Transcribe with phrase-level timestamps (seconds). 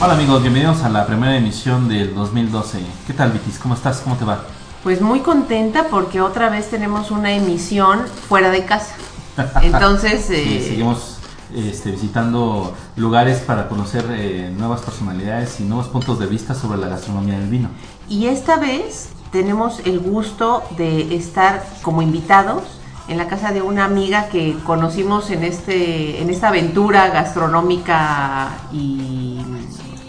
[0.00, 2.78] Hola amigos, bienvenidos a la primera emisión del 2012.
[3.04, 3.58] ¿Qué tal Vitis?
[3.58, 3.98] ¿Cómo estás?
[3.98, 4.44] ¿Cómo te va?
[4.84, 8.94] Pues muy contenta porque otra vez tenemos una emisión fuera de casa.
[9.62, 11.18] Entonces, Sí, eh, seguimos
[11.52, 16.86] este, visitando lugares para conocer eh, nuevas personalidades y nuevos puntos de vista sobre la
[16.86, 17.68] gastronomía del vino.
[18.08, 22.62] y esta vez tenemos el gusto de estar como invitados
[23.08, 29.27] en la casa de una amiga que conocimos en este en esta aventura gastronómica y,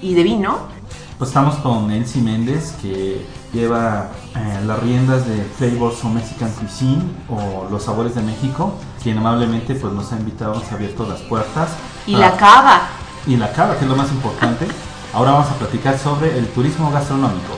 [0.01, 0.57] y de vino.
[1.17, 7.03] Pues estamos con Elsie Méndez que lleva eh, las riendas de Flavors of Mexican Cuisine
[7.27, 8.73] o Los Sabores de México,
[9.03, 11.71] quien amablemente pues, nos ha invitado, nos ha abierto las puertas.
[12.07, 12.81] Y la cava.
[13.27, 14.65] y la cava, que es lo más importante.
[15.13, 17.57] Ahora vamos a platicar sobre el turismo gastronómico.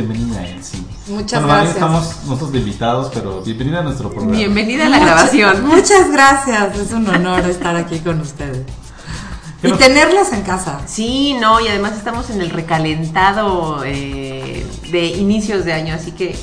[0.00, 0.80] Bienvenida, Elsie.
[1.08, 1.74] Muchas Bueno, más bien gracias.
[1.76, 4.36] estamos nosotros de invitados, pero bienvenida a nuestro programa.
[4.36, 5.66] Bienvenida a la Muchas- grabación.
[5.66, 8.66] Muchas gracias, es un honor estar aquí con ustedes.
[9.62, 10.80] ¿Qué Y nos- tenerlos en casa.
[10.86, 16.36] Sí, no, y además estamos en el recalentado eh, de inicios de año, así que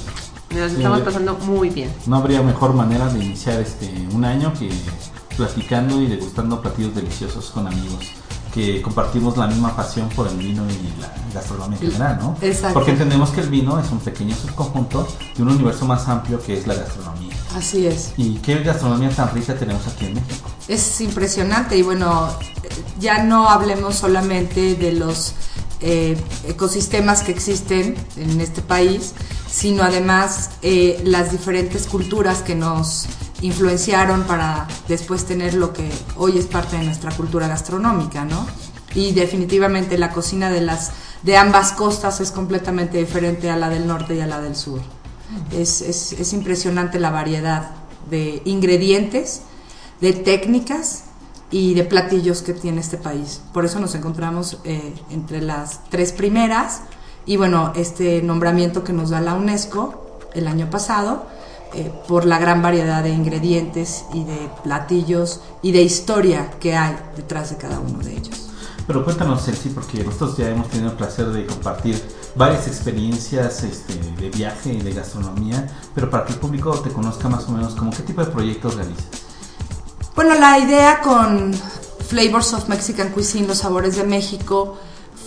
[0.49, 1.91] nos Sí, estamos pasando muy bien.
[2.07, 4.71] No habría mejor manera de iniciar este un año que
[5.37, 7.99] platicando y degustando platillos deliciosos con amigos
[8.53, 12.37] que compartimos la misma pasión por el vino y la gastronomía en general, ¿no?
[12.41, 12.75] Exacto.
[12.75, 16.57] Porque entendemos que el vino es un pequeño subconjunto de un universo más amplio que
[16.57, 17.33] es la gastronomía.
[17.55, 18.13] Así es.
[18.15, 20.49] ¿Y qué gastronomía tan rica tenemos aquí en México?
[20.67, 22.29] Es impresionante y bueno,
[22.99, 25.33] ya no hablemos solamente de los
[25.81, 26.15] eh,
[26.47, 29.13] ecosistemas que existen en este país,
[29.49, 33.07] sino además eh, las diferentes culturas que nos
[33.43, 38.45] influenciaron para después tener lo que hoy es parte de nuestra cultura gastronómica, ¿no?
[38.95, 40.91] Y definitivamente la cocina de las
[41.23, 44.81] de ambas costas es completamente diferente a la del norte y a la del sur.
[45.51, 47.71] Es, es- es impresionante la variedad
[48.09, 49.41] de ingredientes,
[50.01, 51.03] de técnicas
[51.49, 53.41] y de platillos que tiene este país.
[53.53, 56.81] Por eso nos encontramos eh, entre las tres primeras
[57.25, 61.25] y bueno, este nombramiento que nos da la UNESCO el año pasado
[61.75, 66.95] eh, por la gran variedad de ingredientes y de platillos y de historia que hay
[67.15, 68.49] detrás de cada uno de ellos.
[68.85, 72.01] Pero cuéntanos, Elsie, porque nosotros ya hemos tenido el placer de compartir
[72.35, 77.29] varias experiencias este, de viaje y de gastronomía, pero para que el público te conozca
[77.29, 79.05] más o menos, como qué tipo de proyectos realizas.
[80.15, 81.53] Bueno, la idea con
[82.07, 84.77] Flavors of Mexican Cuisine, los sabores de México,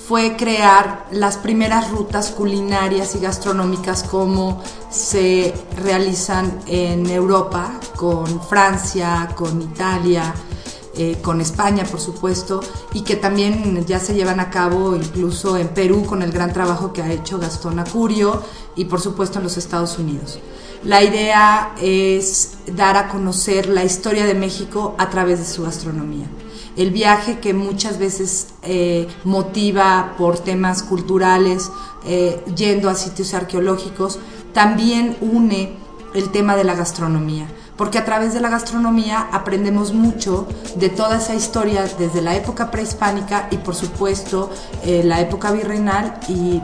[0.08, 5.52] fue crear las primeras rutas culinarias y gastronómicas como se
[5.82, 10.32] realizan en Europa, con Francia, con Italia,
[10.96, 12.60] eh, con España, por supuesto,
[12.94, 16.92] y que también ya se llevan a cabo incluso en Perú con el gran trabajo
[16.92, 18.42] que ha hecho Gastón Acurio
[18.76, 20.38] y por supuesto en los Estados Unidos.
[20.84, 26.28] La idea es dar a conocer la historia de México a través de su gastronomía.
[26.76, 31.70] El viaje que muchas veces eh, motiva por temas culturales,
[32.06, 34.18] eh, yendo a sitios arqueológicos,
[34.52, 35.72] también une
[36.14, 41.18] el tema de la gastronomía, porque a través de la gastronomía aprendemos mucho de toda
[41.18, 44.50] esa historia desde la época prehispánica y por supuesto
[44.84, 46.60] eh, la época virreinal y,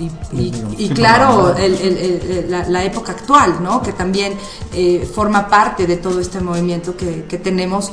[0.00, 1.60] y, y- y Sí, claro, por favor.
[1.60, 3.80] el- el- el- la, la época actual, ¿no?
[3.80, 4.34] que también
[4.72, 7.92] eh, forma parte de todo este movimiento que, que tenemos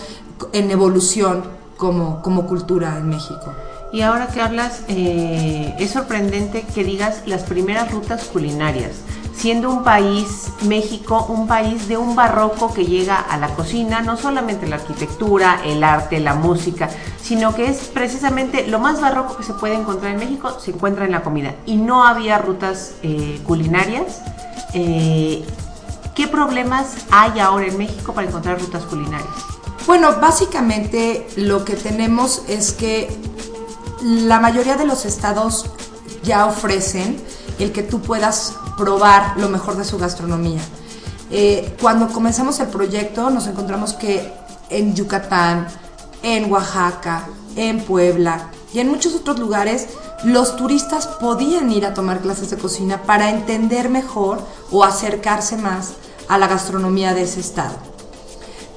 [0.54, 1.44] en evolución
[1.78, 3.54] como, como cultura en México.
[3.92, 9.02] Y ahora que hablas, eh, es sorprendente que digas las primeras rutas culinarias,
[9.36, 14.16] siendo un país, México, un país de un barroco que llega a la cocina, no
[14.16, 16.90] solamente la arquitectura, el arte, la música,
[17.22, 21.04] sino que es precisamente lo más barroco que se puede encontrar en México, se encuentra
[21.04, 21.54] en la comida.
[21.66, 24.22] Y no había rutas eh, culinarias.
[24.74, 25.44] Eh,
[26.16, 29.51] ¿Qué problemas hay ahora en México para encontrar rutas culinarias?
[29.88, 33.10] Bueno, básicamente lo que tenemos es que
[34.04, 35.66] la mayoría de los estados
[36.24, 37.20] ya ofrecen
[37.58, 40.62] el que tú puedas probar lo mejor de su gastronomía.
[41.32, 44.32] Eh, cuando comenzamos el proyecto nos encontramos que
[44.70, 45.68] en Yucatán,
[46.22, 49.88] en Oaxaca, en Puebla y en muchos otros lugares
[50.24, 55.94] los turistas podían ir a tomar clases de cocina para entender mejor o acercarse más
[56.28, 57.91] a la gastronomía de ese estado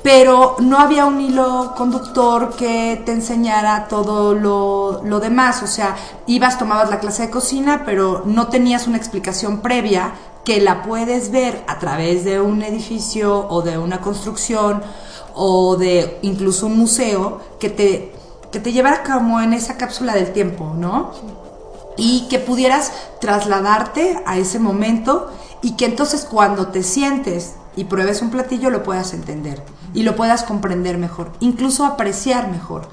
[0.04, 5.62] pero no había un hilo conductor que te enseñara todo lo, lo demás.
[5.62, 5.96] O sea,
[6.26, 10.12] ibas, tomabas la clase de cocina, pero no tenías una explicación previa
[10.44, 14.82] que la puedes ver a través de un edificio o de una construcción
[15.32, 18.12] o de incluso un museo que te,
[18.52, 21.12] que te llevara como en esa cápsula del tiempo, ¿no?
[21.96, 22.92] Y que pudieras
[23.22, 28.82] trasladarte a ese momento y que entonces cuando te sientes y pruebes un platillo lo
[28.82, 29.62] puedas entender
[29.94, 32.88] y lo puedas comprender mejor, incluso apreciar mejor.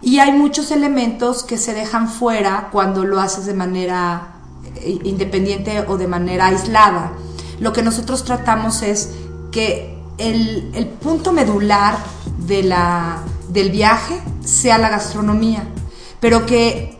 [0.00, 4.28] Y hay muchos elementos que se dejan fuera cuando lo haces de manera
[4.76, 7.12] eh, independiente o de manera aislada.
[7.58, 9.10] Lo que nosotros tratamos es
[9.50, 11.96] que el, punto medular
[12.46, 13.18] de la,
[13.48, 15.64] del viaje sea la gastronomía,
[16.20, 16.98] pero que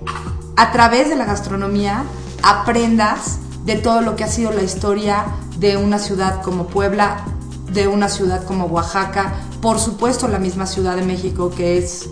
[0.57, 2.05] a través de la gastronomía
[2.43, 5.25] aprendas de todo lo que ha sido la historia
[5.59, 7.25] de una ciudad como Puebla,
[7.73, 12.09] de una ciudad como Oaxaca, por supuesto la misma Ciudad de México que es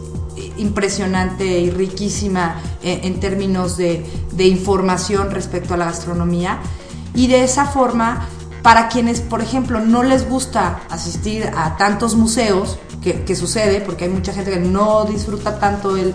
[0.57, 6.61] impresionante y riquísima en, términos de, de información respecto a la gastronomía.
[7.15, 8.29] Y de esa forma,
[8.63, 14.11] para quienes, por ejemplo, no les gusta asistir a tantos museos, que, sucede, porque hay
[14.11, 16.13] mucha gente que no disfruta tanto el,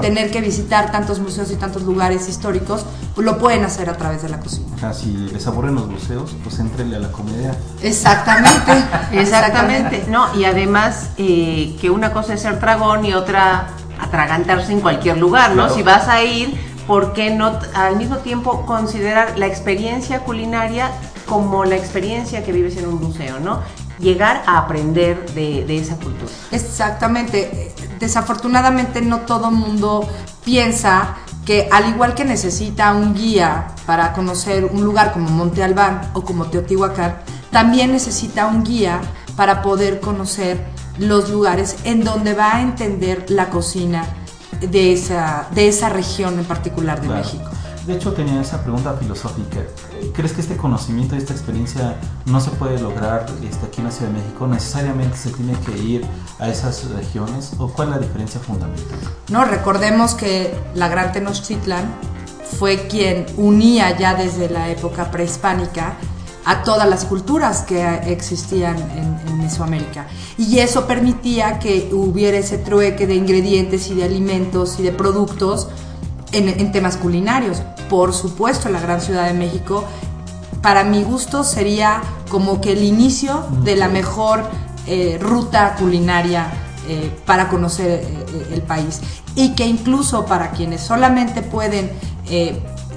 [0.00, 2.84] tener que visitar tantos museos y tantos lugares históricos,
[3.14, 4.76] pues lo pueden hacer a través de la cocina.
[4.82, 7.56] Ah, si les aburren los museos, pues entrenle a la comedia.
[7.82, 8.72] Exactamente,
[9.12, 10.04] exactamente.
[10.08, 13.68] No, y además eh, que una cosa es ser dragón y otra
[14.00, 15.70] atragantarse en cualquier lugar, ¿no?
[15.70, 16.54] Si vas a ir,
[16.86, 20.90] ¿por qué no al mismo tiempo considerar la experiencia culinaria
[21.26, 23.60] como la experiencia que vives en un museo, ¿no?
[23.98, 26.30] Llegar a aprender de, esa cultura.
[26.50, 27.74] Exactamente.
[27.98, 30.08] Desafortunadamente no todo mundo
[30.44, 36.10] piensa que al igual que necesita un guía para conocer un lugar como Monte Albán
[36.12, 37.18] o como Teotihuacán,
[37.50, 39.00] también necesita un guía
[39.36, 40.62] para poder conocer
[40.98, 44.04] los lugares en donde va a entender la cocina
[44.60, 47.50] de esa, de esa región en particular de México.
[47.86, 49.60] De hecho, tenía esa pregunta filosófica.
[50.12, 54.10] ¿Crees que este conocimiento, esta experiencia no se puede lograr este, aquí en la Ciudad
[54.10, 54.48] de México?
[54.48, 56.06] ¿Necesariamente se tiene que ir
[56.40, 57.52] a esas regiones?
[57.58, 58.98] ¿O cuál es la diferencia fundamental?
[59.28, 61.84] No, recordemos que la Gran Tenochtitlan
[62.58, 65.96] fue quien unía ya desde la época prehispánica
[66.44, 70.08] a todas las culturas que existían en, en, Mesoamérica.
[70.38, 75.68] Y eso permitía que hubiera ese trueque de ingredientes y de alimentos y de productos
[76.32, 77.62] en, temas culinarios.
[77.88, 79.84] Por supuesto, la gran Ciudad de México,
[80.62, 84.44] para mi gusto, sería como que el inicio de la mejor
[84.86, 86.50] eh, ruta culinaria
[86.88, 89.00] eh, para conocer eh, el país.
[89.34, 91.92] Y que incluso para quienes solamente pueden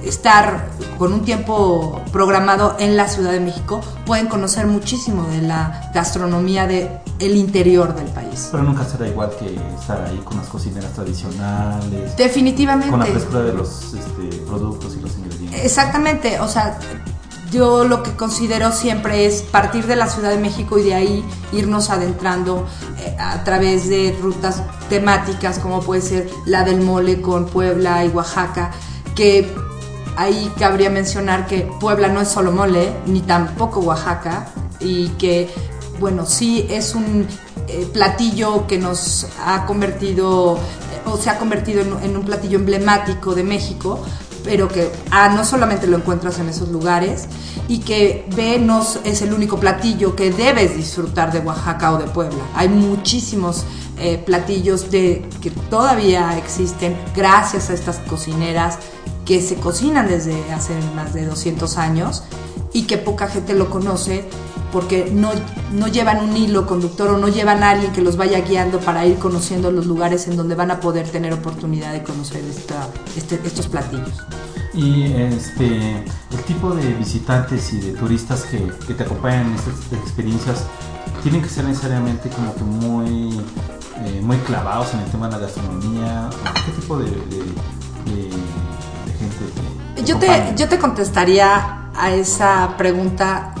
[0.04, 5.90] estar con un tiempo programado en la Ciudad de México, pueden conocer muchísimo de la
[5.94, 8.48] gastronomía de el interior del país.
[8.50, 12.16] Pero nunca será igual que estar ahí con las cocineras tradicionales.
[12.16, 12.90] Definitivamente.
[12.90, 15.64] Con la frescura de los este, productos y los ingredientes.
[15.64, 16.78] Exactamente, o sea,
[17.50, 21.24] yo lo que considero siempre es partir de la Ciudad de México y de ahí
[21.52, 22.66] irnos adentrando
[22.98, 28.08] eh, a través de rutas temáticas como puede ser la del mole con Puebla y
[28.08, 28.70] Oaxaca,
[29.14, 29.52] que
[30.20, 35.48] ahí cabría mencionar que Puebla no es solo mole, ni tampoco Oaxaca, y que,
[35.98, 37.26] bueno, sí es un
[37.68, 40.58] eh, platillo que nos ha convertido,
[41.06, 44.04] o se ha convertido en, un platillo emblemático de México,
[44.44, 47.26] pero que A, no solamente lo encuentras en esos lugares,
[47.66, 52.04] y que B, no es el único platillo que debes disfrutar de Oaxaca o de
[52.04, 52.44] Puebla.
[52.54, 53.64] Hay muchísimos
[53.96, 58.78] eh, platillos de, que todavía existen gracias a estas cocineras
[59.30, 62.24] que se cocinan desde hace más de 200 años
[62.72, 64.24] y que poca gente lo conoce
[64.72, 65.30] porque no,
[65.72, 69.06] no llevan un hilo conductor o no llevan a alguien que los vaya guiando para
[69.06, 72.42] ir conociendo los lugares en donde van a poder tener oportunidad de conocer
[73.16, 74.10] este, estos platillos.
[74.74, 79.92] Y este, el tipo de visitantes y de turistas que, que te acompañan en estas
[79.92, 80.64] experiencias
[81.22, 83.38] tienen que ser necesariamente como que muy,
[84.06, 86.30] eh, muy clavados en el tema de la gastronomía.
[86.66, 87.06] ¿Qué tipo de
[90.10, 93.54] yo te, yo te contestaría a esa pregunta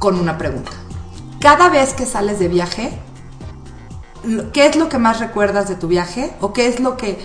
[0.00, 0.72] con una pregunta.
[1.40, 2.98] Cada vez que sales de viaje,
[4.52, 6.34] ¿qué es lo que más recuerdas de tu viaje?
[6.40, 7.24] ¿O qué es lo que,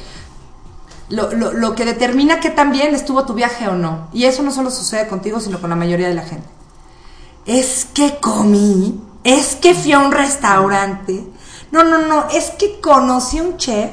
[1.10, 4.08] lo, que determina que también estuvo tu viaje o no?
[4.14, 6.48] Y eso no solo sucede contigo, sino con la mayoría de la gente.
[7.48, 11.26] Es que comí, es que fui a un restaurante.
[11.72, 13.90] No, no, no, es que conocí a un chef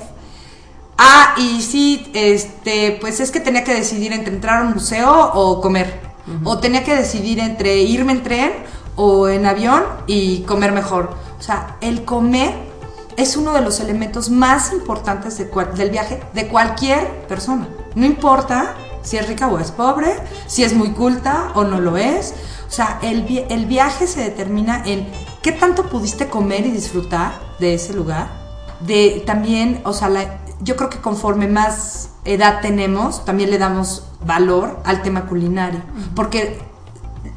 [0.99, 5.31] Ah, y sí, este, pues es que tenía que decidir entre entrar a un museo
[5.35, 6.07] o comer.
[6.43, 8.53] O tenía que decidir entre irme en tren
[8.97, 11.15] o en avión y comer mejor.
[11.39, 12.53] O sea, el comer
[13.17, 17.69] es uno de los elementos más importantes del viaje de cualquier persona.
[17.95, 20.17] No importa si es rica o es pobre,
[20.49, 22.35] si es muy culta o no lo es.
[22.67, 25.07] O sea, el, el viaje se determina en
[25.43, 28.29] qué tanto pudiste comer y disfrutar de ese lugar.
[28.81, 34.07] De también, o sea, la, yo creo que conforme más edad tenemos, también le damos
[34.25, 35.81] valor al tema culinario,
[36.15, 36.59] porque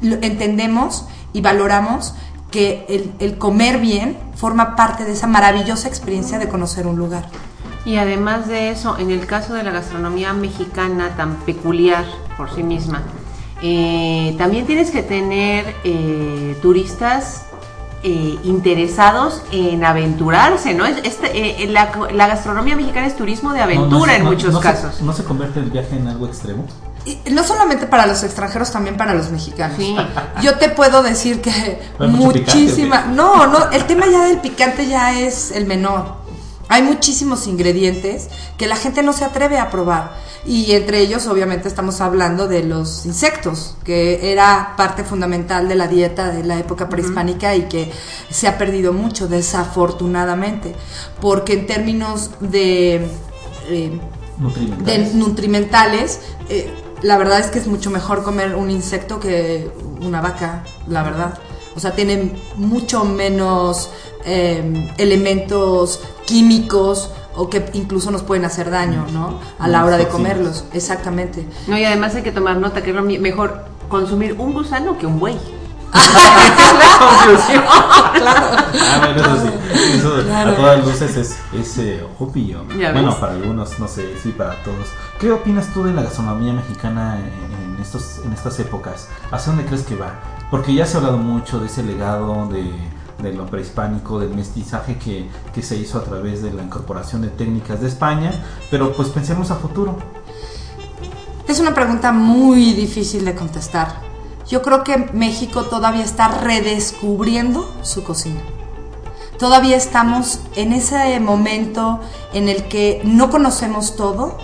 [0.02, 2.14] entendemos y valoramos
[2.50, 7.28] que el, el comer bien forma parte de esa maravillosa experiencia de conocer un lugar.
[7.84, 12.04] Y además de eso, en el caso de la gastronomía mexicana tan peculiar
[12.36, 13.02] por sí misma,
[13.62, 17.46] eh, también tienes que tener eh, turistas
[18.02, 20.86] eh, interesados en aventurarse, ¿no?
[20.86, 25.02] Este, la, gastronomía mexicana es turismo de aventura en muchos casos.
[25.02, 26.64] ¿No se convierte el viaje en algo extremo?
[27.30, 29.78] no solamente para los extranjeros, también para los mexicanos.
[30.42, 33.06] Yo te puedo decir que muchísima.
[33.06, 36.19] no, no, el tema ya del picante ya es el menor.
[36.70, 40.14] Hay muchísimos ingredientes que la gente no se atreve a probar.
[40.46, 45.88] Y entre ellos, obviamente, estamos hablando de los insectos, que era parte fundamental de la
[45.88, 47.90] dieta de la época prehispánica y que
[48.30, 50.76] se ha perdido mucho, desafortunadamente.
[51.20, 53.04] Porque en términos de,
[53.68, 54.00] eh,
[55.14, 56.72] nutrimentales, eh,
[57.02, 59.68] la verdad es que es mucho mejor comer un insecto que
[60.02, 61.36] una vaca, la verdad.
[61.76, 63.90] O sea, tiene mucho menos
[64.24, 69.40] Em, elementos químicos o que incluso nos pueden hacer daño, ¿no?
[69.58, 71.46] A la hora de comerlos, exactamente.
[71.68, 75.18] No, y además hay que tomar nota que es mejor consumir un gusano que un
[75.18, 75.38] buey.
[80.24, 80.50] claro.
[80.52, 82.64] A todas luces es, es eh, obvio.
[82.92, 84.86] Bueno, para algunos, no sé, sí, para todos.
[85.18, 89.08] ¿Qué opinas tú de la gastronomía mexicana en, estos, en estas épocas?
[89.30, 90.20] ¿Hacia dónde crees que va?
[90.50, 92.70] Porque ya se ha hablado mucho de ese legado de
[93.22, 97.28] de lo prehispánico, del mestizaje que, que se hizo a través de la incorporación de
[97.28, 98.32] técnicas de España,
[98.70, 99.96] pero pues pensemos a futuro.
[101.46, 104.00] Es una pregunta muy difícil de contestar.
[104.48, 108.40] Yo creo que México todavía está redescubriendo su cocina.
[109.38, 112.00] Todavía estamos en ese momento
[112.34, 114.36] en el que no conocemos todo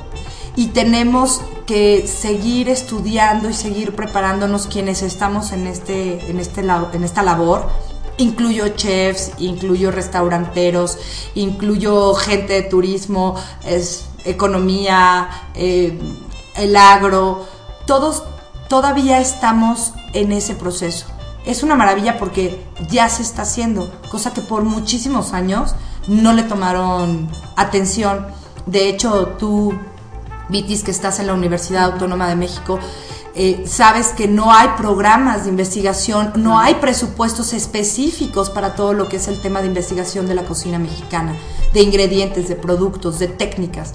[0.54, 7.04] y tenemos que seguir estudiando y seguir preparándonos quienes estamos en, este, en, este, en
[7.04, 7.68] esta labor
[8.18, 10.98] Incluyo chefs, incluyo restauranteros,
[11.34, 13.34] incluyo gente de turismo,
[13.66, 15.98] es, economía, eh,
[16.56, 17.44] el agro,
[17.86, 18.22] todos
[18.68, 21.06] todavía estamos en ese proceso.
[21.44, 25.74] Es una maravilla porque ya se está haciendo, cosa que por muchísimos años
[26.08, 28.28] no le tomaron atención.
[28.64, 29.74] De hecho, tú,
[30.48, 32.78] Vitis, que estás en la Universidad Autónoma de México,
[33.34, 39.08] eh, sabes que no hay programas de investigación, no hay presupuestos específicos para todo lo
[39.08, 41.34] que es el tema de investigación de la cocina mexicana,
[41.74, 43.92] de ingredientes, de productos, de técnicas.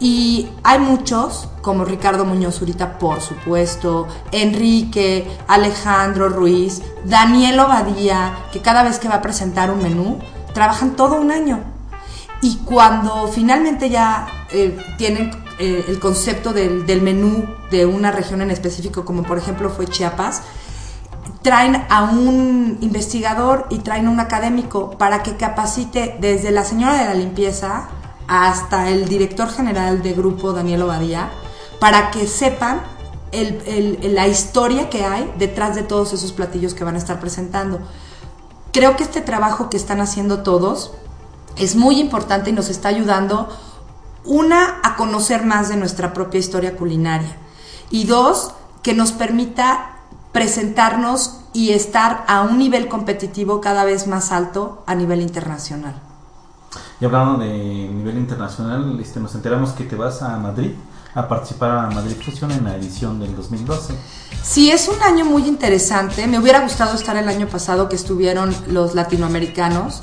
[0.00, 8.60] Y hay muchos, como Ricardo Muñoz Zurita, por supuesto, Enrique, Alejandro Ruiz, Daniel Obadía, que
[8.60, 10.18] cada vez que va a presentar un menú,
[10.52, 11.60] trabajan todo un año.
[12.42, 18.42] Y cuando finalmente ya eh, tienen eh, el concepto del, del, menú de una región
[18.42, 20.42] en específico, como por ejemplo fue Chiapas,
[21.42, 26.94] traen a un investigador y traen a un académico para que capacite desde la señora
[26.94, 27.88] de la limpieza
[28.26, 31.30] hasta el director general de grupo, Daniel Obadía,
[31.80, 32.82] para que sepan
[33.32, 37.80] el, la historia que hay detrás de todos esos platillos que van a estar presentando.
[38.72, 40.92] Creo que este trabajo que están haciendo todos
[41.56, 43.48] es muy importante y nos está ayudando
[44.24, 47.36] una, a conocer más de nuestra propia historia culinaria.
[47.90, 49.96] Y dos, que nos permita
[50.32, 56.00] presentarnos y estar a un nivel competitivo cada vez más alto a nivel internacional.
[57.00, 60.72] Y hablando de nivel internacional, este, nos enteramos que te vas a Madrid
[61.14, 63.94] a participar a Madrid Fusión en la edición del 2012.
[64.42, 66.26] Sí, es un año muy interesante.
[66.26, 70.02] Me hubiera gustado estar el año pasado que estuvieron los latinoamericanos.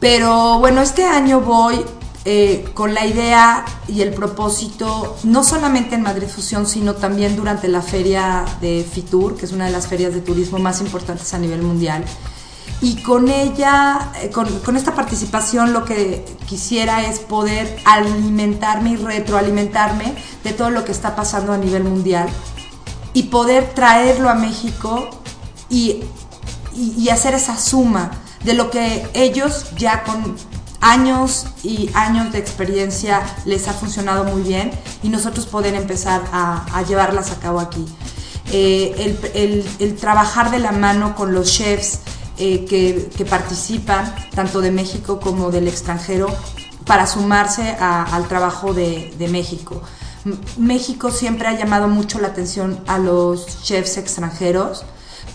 [0.00, 1.84] Pero bueno, este año voy
[2.26, 7.68] eh, con la idea y el propósito, no solamente en Madrid Fusión, sino también durante
[7.68, 11.38] la feria de FITUR, que es una de las ferias de turismo más importantes a
[11.38, 12.02] nivel mundial.
[12.80, 18.96] Y con ella, eh, con, con esta participación, lo que quisiera es poder alimentarme y
[18.96, 20.14] retroalimentarme
[20.44, 22.28] de todo lo que está pasando a nivel mundial
[23.12, 25.10] y poder traerlo a México
[25.68, 26.04] y,
[26.74, 28.12] y, y hacer esa suma
[28.44, 30.36] de lo que ellos ya con
[30.84, 34.70] años y años de experiencia les ha funcionado muy bien
[35.02, 37.86] y nosotros poder empezar a, llevarlas a cabo aquí.
[38.52, 42.00] Eh, el, trabajar de la mano con los chefs
[42.36, 46.28] eh, que, participan, tanto de México como del extranjero,
[46.84, 49.80] para sumarse al trabajo de, de México.
[50.58, 54.84] México siempre ha llamado mucho la atención a los chefs extranjeros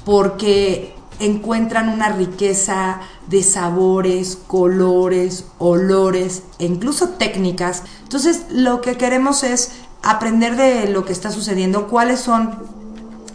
[0.06, 7.84] porque encuentran una riqueza de sabores, colores, olores e incluso técnicas.
[8.04, 9.72] Entonces lo que queremos es
[10.02, 12.79] aprender de lo que está sucediendo, cuáles son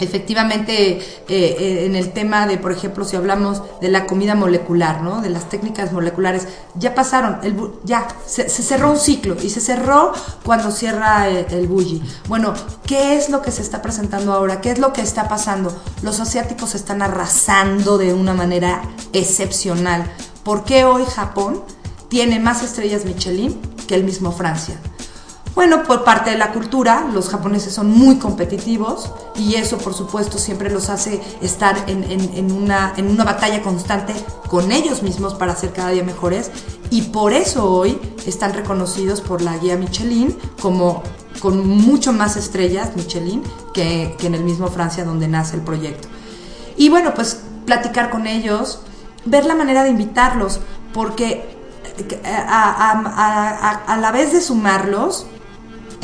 [0.01, 5.03] efectivamente eh, eh, en el tema de, por ejemplo, si hablamos de la comida molecular,
[5.03, 5.21] ¿no?
[5.21, 10.13] De las técnicas moleculares, ya pasaron, el, ya se, cerró un ciclo y se cerró
[10.45, 12.03] cuando cierra el, el bully.
[12.29, 12.55] Bueno,
[12.87, 14.61] ¿qué es lo que se está presentando ahora?
[14.61, 15.75] ¿Qué es lo que está pasando?
[16.03, 18.83] Los asiáticos están arrasando de una manera
[19.13, 20.11] excepcional.
[20.43, 21.63] ¿Por qué hoy Japón
[22.09, 24.79] tiene más estrellas Michelin que el mismo Francia?
[25.55, 30.37] Bueno, por parte de la cultura, los japoneses son muy competitivos y eso por supuesto
[30.37, 34.15] siempre los hace estar en, una, en una batalla constante
[34.49, 36.51] con ellos mismos para ser cada día mejores
[36.91, 41.05] y por eso hoy están reconocidos por la guía Michelin como
[41.39, 43.43] con mucho más estrellas Michelin
[43.73, 46.09] que, en el mismo Francia donde nace el proyecto.
[46.77, 48.81] Y bueno, pues platicar con ellos,
[49.25, 50.59] ver la manera de invitarlos,
[50.93, 51.57] porque
[51.97, 55.27] eh, a la vez de sumarlos,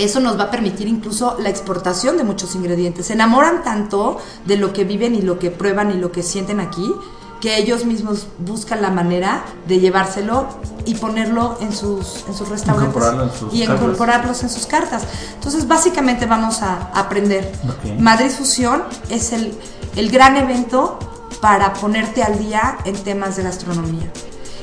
[0.04, 3.07] eso nos va a permitir incluso la exportación de muchos ingredientes.
[3.07, 6.61] Se enamoran tanto de lo que viven y lo que prueban y lo que sienten
[6.61, 6.92] aquí
[7.40, 10.47] que ellos mismos buscan la manera de llevárselo
[10.85, 15.04] y ponerlo en sus, en sus restaurantes y incorporarlos en sus cartas.
[15.35, 17.50] Entonces, básicamente vamos a aprender.
[17.99, 19.54] Madrid Fusión es el,
[19.97, 20.99] el gran evento
[21.40, 24.12] para ponerte al día en temas de gastronomía.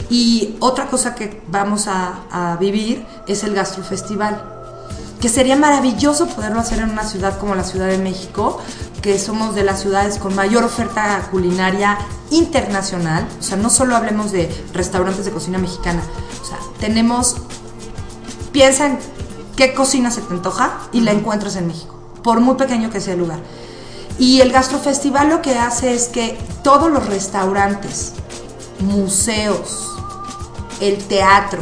[0.09, 4.56] Y otra cosa que vamos a, a vivir es el Gastrofestival
[5.21, 8.61] que sería maravilloso poderlo hacer en una ciudad como la Ciudad de México,
[9.01, 11.97] que somos de las ciudades con mayor oferta culinaria
[12.29, 13.27] internacional.
[13.39, 16.01] O sea, no solo hablemos de restaurantes de cocina mexicana,
[16.41, 17.37] o sea, tenemos,
[18.51, 18.99] piensa en
[19.55, 23.13] qué cocina se te antoja y la encuentras en México, por muy pequeño que sea
[23.13, 23.39] el lugar.
[24.19, 28.13] Y el Gastrofestival lo que hace es que todos los restaurantes,
[28.79, 29.95] museos,
[30.79, 31.59] el teatro,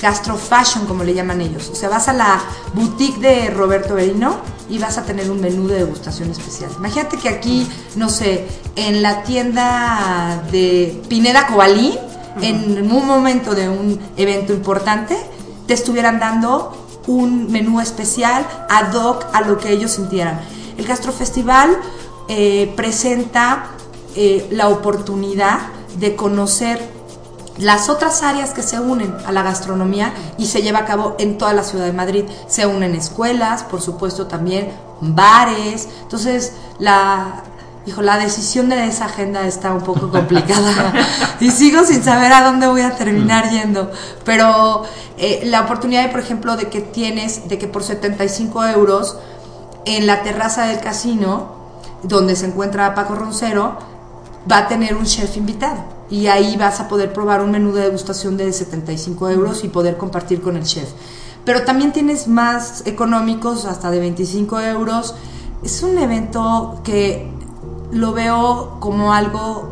[0.00, 1.70] gastro fashion, como le llaman ellos.
[1.70, 2.40] O sea, vas a la
[2.74, 4.36] boutique de Roberto Berino
[4.68, 6.70] y vas a tener un menú de degustación especial.
[6.78, 11.98] Imagínate que aquí, no sé, en la tienda de Pineda Cobalí,
[12.40, 15.16] en un momento de un evento importante,
[15.66, 20.40] te estuvieran dando un menú especial ad hoc a lo que ellos sintieran.
[20.76, 21.78] El Gastrofestival
[22.28, 23.70] eh, presenta
[24.14, 25.58] eh, la oportunidad
[25.98, 26.95] de conocer
[27.58, 31.38] las otras áreas que se unen a la gastronomía y se lleva a cabo en
[31.38, 32.24] toda la ciudad de Madrid.
[32.46, 35.88] Se unen escuelas, por supuesto también bares.
[36.02, 37.42] Entonces, la,
[37.86, 40.92] hijo, la decisión de esa agenda está un poco complicada
[41.40, 43.50] y sigo sin saber a dónde voy a terminar mm.
[43.50, 43.90] yendo.
[44.24, 44.84] Pero
[45.16, 49.16] eh, la oportunidad, por ejemplo, de que tienes, de que por 75 euros
[49.84, 51.54] en la terraza del casino,
[52.02, 53.78] donde se encuentra Paco Roncero,
[54.50, 57.82] va a tener un chef invitado y ahí vas a poder probar un menú de
[57.82, 60.88] degustación de 75 euros y poder compartir con el chef.
[61.44, 65.14] Pero también tienes más económicos, hasta de 25 euros.
[65.62, 67.30] Es un evento que
[67.92, 69.68] lo veo como algo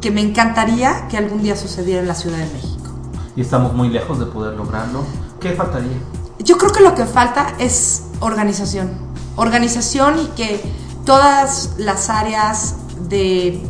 [0.00, 2.90] que me encantaría que algún día sucediera en la Ciudad de México.
[3.36, 5.04] Y estamos muy lejos de poder lograrlo.
[5.40, 5.96] ¿Qué faltaría?
[6.40, 8.90] Yo creo que lo que falta es organización.
[9.36, 10.60] Organización y que
[11.04, 12.74] todas las áreas
[13.08, 13.62] de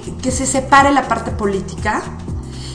[0.00, 2.02] que, se separe la parte política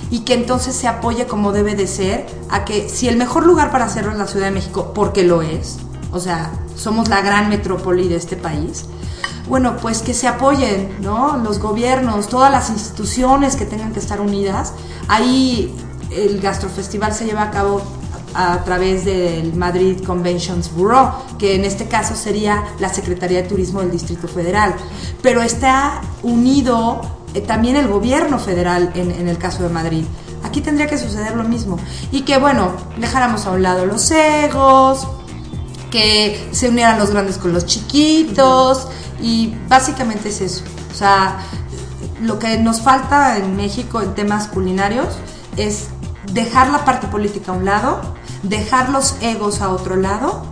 [0.10, 3.72] y que entonces se apoye como debe de ser a que si el mejor lugar
[3.72, 5.78] para hacerlo es la Ciudad de México, porque lo es,
[6.12, 8.86] o sea, somos la gran metrópoli de este país,
[9.48, 11.38] bueno, pues que se apoyen, ¿no?
[11.38, 14.74] Los gobiernos, todas las instituciones que tengan que estar unidas.
[15.08, 15.76] Ahí
[16.10, 17.82] el Gastrofestival se lleva a cabo
[18.34, 23.82] a través del Madrid Conventions Bureau, que en este caso sería la Secretaría de Turismo
[23.82, 24.76] del Distrito Federal.
[25.22, 27.02] Pero está unido
[27.34, 30.04] eh, también el gobierno federal en, el caso de Madrid.
[30.44, 31.78] Aquí tendría que suceder lo mismo.
[32.12, 35.08] Y que, bueno, dejáramos a un lado los egos,
[35.92, 38.88] que se unieran los grandes con los chiquitos,
[39.22, 40.64] y básicamente es eso.
[40.92, 41.40] O sea,
[42.22, 45.08] lo que nos falta en México en temas culinarios
[45.58, 45.90] es
[46.34, 48.02] dejar la parte política a un lado,
[48.44, 50.44] dejar los egos a otro lado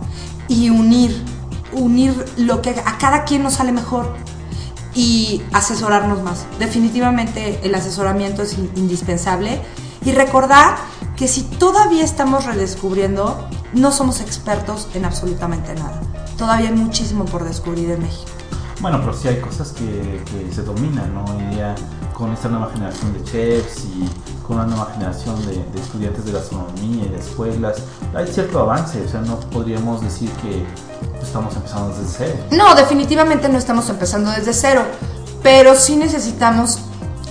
[0.48, 1.24] y unir,
[1.72, 4.14] unir lo que a cada quien nos sale mejor
[4.94, 6.46] y asesorarnos más.
[6.58, 9.60] Definitivamente el asesoramiento es indispensable
[10.04, 10.76] y recordar
[11.16, 16.00] que si todavía estamos redescubriendo, no somos expertos en absolutamente nada.
[16.38, 18.30] Todavía hay muchísimo por descubrir en México.
[18.80, 21.24] Bueno, pero sí hay cosas que, se dominan, ¿no?
[21.26, 21.74] Hoy día
[22.20, 24.06] con esta nueva generación de chefs y
[24.46, 27.78] con una nueva generación de, estudiantes de gastronomía y de escuelas,
[28.14, 30.66] hay cierto avance, o sea, no podríamos decir que
[31.22, 32.44] estamos empezando desde cero.
[32.50, 34.82] No, definitivamente no estamos empezando desde cero,
[35.42, 36.80] pero sí necesitamos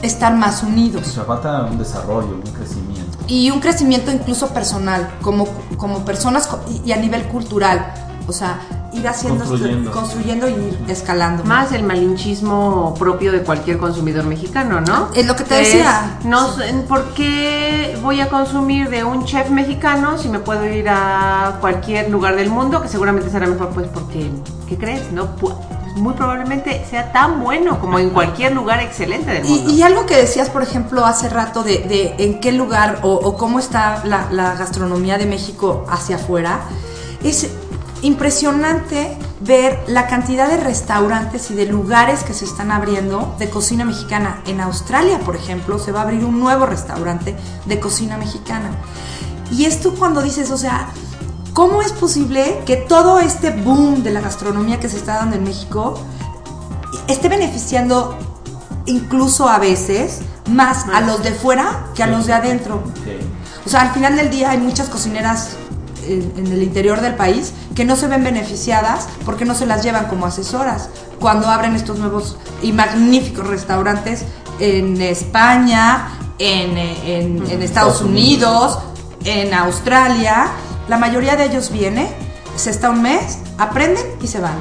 [0.01, 1.07] estar más unidos.
[1.07, 3.19] O sea, falta un desarrollo, un crecimiento.
[3.27, 5.47] Y un crecimiento incluso personal, como,
[5.77, 6.49] como personas
[6.83, 7.93] y a nivel cultural.
[8.27, 8.59] O sea,
[8.93, 9.91] ir haciendo, Construyendo.
[9.91, 11.43] construyendo y ir escalando.
[11.43, 15.09] Más el malinchismo propio de cualquier consumidor mexicano, ¿no?
[15.13, 16.19] Es lo que te Es, decía.
[16.25, 20.87] no, sé, ¿Por qué voy a consumir de un chef mexicano si me puedo ir
[20.89, 23.69] a cualquier lugar del mundo que seguramente será mejor?
[23.69, 24.29] Pues porque,
[24.67, 25.11] ¿qué crees?
[25.11, 25.53] No, Pu-
[25.95, 29.69] muy probablemente sea tan bueno como en cualquier lugar excelente del mundo.
[29.71, 33.13] Y, y algo que decías, por ejemplo, hace rato de, de en qué lugar o,
[33.13, 36.61] o cómo está la, la gastronomía de México hacia afuera,
[37.23, 37.49] es
[38.01, 43.85] impresionante ver la cantidad de restaurantes y de lugares que se están abriendo de cocina
[43.85, 44.41] mexicana.
[44.45, 47.35] En Australia, por ejemplo, se va a abrir un nuevo restaurante
[47.65, 48.71] de cocina mexicana.
[49.51, 50.89] Y esto cuando dices, o sea,
[51.53, 55.43] ¿cómo es posible que todo este boom de la gastronomía que se está dando en
[55.43, 55.99] México
[57.07, 58.17] esté beneficiando
[58.85, 62.83] incluso a veces más a los de fuera que a los de adentro?
[63.65, 65.51] O sea, al final del día hay muchas cocineras
[66.09, 69.83] en, en el interior del país que no se ven beneficiadas porque no se las
[69.83, 70.89] llevan como asesoras.
[71.19, 74.23] Cuando abren estos nuevos y magníficos restaurantes
[74.59, 78.79] en España, en, en- Estados Unidos,
[79.25, 80.47] en Australia,
[80.87, 82.09] la mayoría de ellos viene,
[82.55, 84.55] se está un mes, aprenden y se van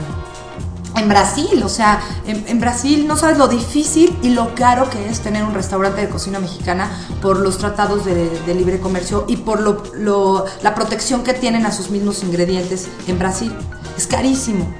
[0.98, 5.08] en Brasil, o sea, en, en Brasil no sabes lo difícil y lo caro que
[5.08, 6.90] es tener un restaurante de cocina mexicana
[7.22, 11.66] por los tratados de, de libre comercio y por lo, lo- la protección que tienen
[11.66, 13.54] a sus mismos ingredientes en Brasil.
[13.96, 14.72] Es carísimo.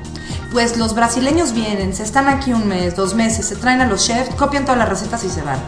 [0.53, 4.07] Pues los brasileños vienen, se están aquí un mes, dos meses, se traen a los
[4.07, 5.59] chefs, copian todas las recetas y se van.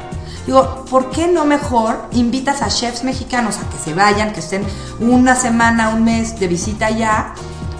[0.46, 4.64] Digo, ¿por qué no mejor invitas a chefs mexicanos a que se vayan, que estén
[4.98, 7.34] una semana, un mes de visita allá?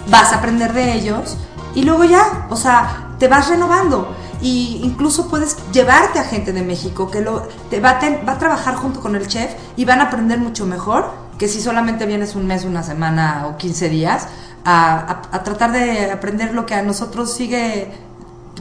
[0.09, 1.37] Vas a aprender de ellos
[1.75, 4.15] y luego ya, o sea, te vas renovando.
[4.41, 8.33] Y incluso puedes llevarte a gente de México que lo, te va, a ten- va
[8.33, 11.05] a trabajar junto con el chef y van a aprender mucho mejor
[11.37, 14.27] que si solamente vienes un mes, una semana o 15 días
[14.65, 14.95] a,
[15.31, 17.91] a- a tratar de aprender lo que a nosotros sigue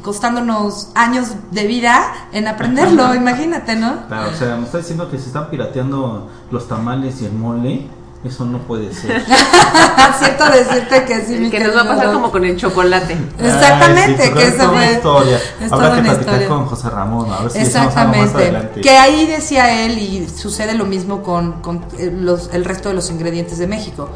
[0.02, 2.00] costándonos años de vida
[2.32, 4.06] en aprenderlo, imagínate, ¿no?
[4.08, 7.86] Claro, o sea, me está diciendo que se están pirateando los tamales y el mole.
[8.22, 9.24] Eso no puede ser.
[10.18, 13.14] Siento decirte que sí, mi que nos va a pasar como con el chocolate.
[13.38, 15.40] Exactamente, Ay, sí, que es eso toda fue- historia.
[15.60, 16.48] es Habrá que platicar historia.
[16.48, 18.36] con José Ramón, a ver si algo más Exactamente.
[18.36, 18.80] adelante.
[18.82, 22.94] Que ahí decía él, y sucede lo mismo con, con, eh, los- el resto de
[22.94, 24.10] los ingredientes de México.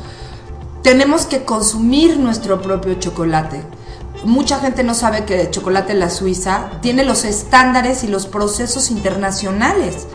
[0.83, 3.63] Tenemos que consumir nuestro propio chocolate.
[4.25, 8.91] Mucha gente no sabe que el chocolate La Suiza tiene los estándares y los procesos
[8.91, 10.07] internacionales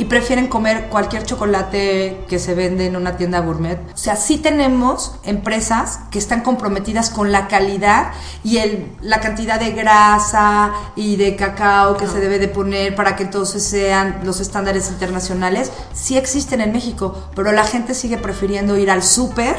[0.00, 3.78] y prefieren comer cualquier chocolate que se vende en una tienda gourmet.
[3.92, 9.60] O sea, sí tenemos empresas que están comprometidas con la calidad y el, la cantidad
[9.60, 14.40] de grasa y de cacao que se debe de poner para que entonces sean los
[14.40, 15.70] estándares internacionales.
[15.92, 19.54] Sí existen en México, pero la gente sigue prefiriendo ir al súper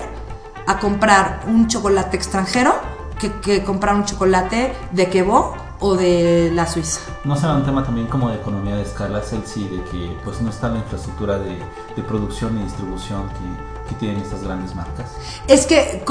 [0.65, 2.73] a comprar un chocolate extranjero
[3.19, 7.01] que, que comprar un chocolate de Quebo o de la Suiza.
[7.23, 10.49] ¿No será un tema también como de economía de escala, Celsi, de que pues no
[10.51, 11.57] está la infraestructura de,
[11.95, 15.07] de producción y distribución que, que tienen estas grandes marcas?
[15.47, 16.03] Es que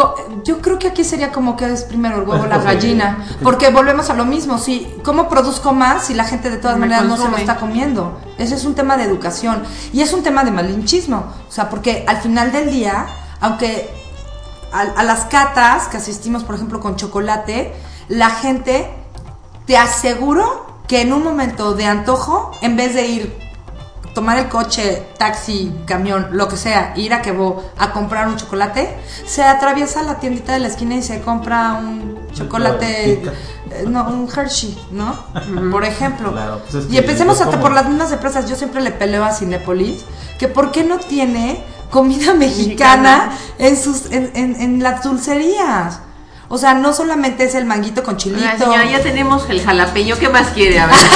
[0.44, 3.44] yo creo que aquí sería como que es primero el huevo o la gallina, porque-
[3.44, 7.04] porque volvemos a lo mismo, si ¿cómo produzco más si la gente de todas maneras
[7.04, 8.18] no se lo está comiendo?
[8.38, 12.04] Ese es un tema de educación y es un tema de malinchismo, o sea, porque
[12.08, 13.06] al final del día,
[13.40, 13.88] aunque
[14.72, 17.72] a, a las catas que asistimos, por ejemplo, con chocolate,
[18.08, 18.96] la gente
[19.70, 23.38] te aseguro que en un momento de antojo, en vez de ir
[24.16, 28.92] tomar el coche, taxi, camión, lo que sea, ir a Quebo a comprar un chocolate,
[29.26, 33.12] se atraviesa la tiendita de la esquina y se compra un chocolate,
[33.70, 35.14] eh, no, un Hershey, ¿no?
[35.70, 36.32] Por ejemplo.
[36.32, 38.50] Claro, pues es y empecemos hasta como- por las mismas empresas.
[38.50, 40.04] Yo siempre le peleo a Cinépolis
[40.40, 43.30] que por qué no tiene comida mexicana
[43.60, 46.00] en sus en, en- en las dulcerías.
[46.52, 48.40] O sea, no solamente es el manguito con chilito.
[48.42, 50.16] Oiga, señora, ya tenemos el jalapeño.
[50.18, 50.80] ¿Qué más quiere?
[50.80, 50.96] A ver.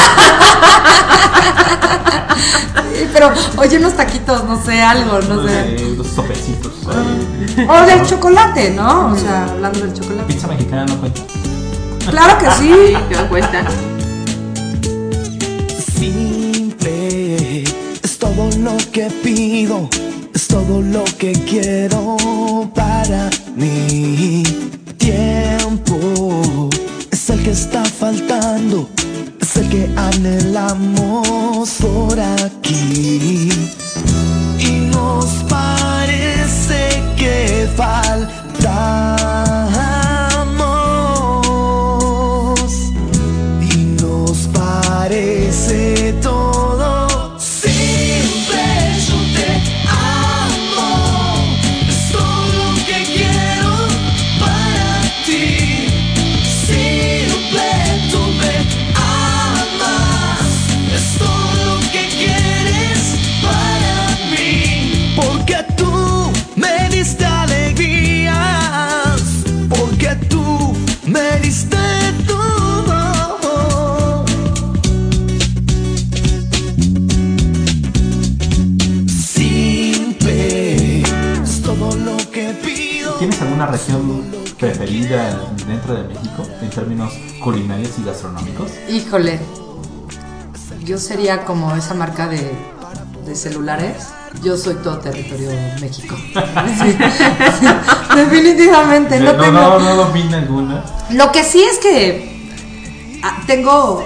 [2.94, 5.74] Sí, Pero, oye, unos taquitos, no sé, algo, no sé.
[5.76, 6.72] eh, unos sopecitos.
[6.86, 7.66] ahí.
[7.68, 9.08] O del chocolate, ¿no?
[9.12, 10.32] O sea, hablando del chocolate.
[10.32, 11.20] Pizza mexicana no cuenta.
[12.08, 12.72] Claro que sí.
[13.08, 13.64] ¿Qué me cuesta?
[15.98, 17.62] Simple
[18.02, 19.88] es todo lo que pido,
[20.32, 22.16] es todo lo que quiero
[22.74, 24.42] para mí.
[25.04, 26.70] Tiempo
[27.12, 28.88] es el que está faltando,
[29.38, 33.50] es el que anhelamos por aquí.
[34.58, 39.63] Y nos parece que faltamos
[84.64, 88.70] preferida dentro de México en términos culinarios y gastronómicos?
[88.88, 89.38] Híjole,
[90.84, 92.52] yo sería como esa marca de,
[93.26, 94.08] de celulares.
[94.42, 95.50] Yo soy todo territorio
[95.80, 96.16] México.
[96.78, 96.96] Sí.
[98.16, 99.52] Definitivamente, no, no, tengo.
[99.52, 100.84] no, no domina alguna.
[101.10, 104.04] Lo que sí es que ah, tengo.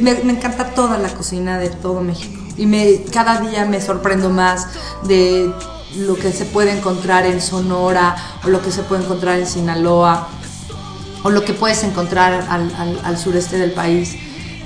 [0.00, 2.42] Me, me encanta toda la cocina de todo México.
[2.56, 4.66] Y me, cada día me sorprendo más
[5.04, 5.50] de
[5.94, 10.28] lo que se puede encontrar en Sonora o lo que se puede encontrar en Sinaloa
[11.22, 14.14] o lo que puedes encontrar al, sureste del país.